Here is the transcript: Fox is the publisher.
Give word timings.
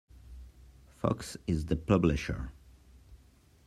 Fox 0.99 1.37
is 1.45 1.65
the 1.67 1.75
publisher. 1.75 2.51